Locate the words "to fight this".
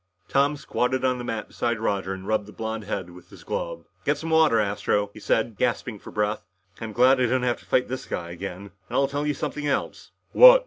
7.59-8.05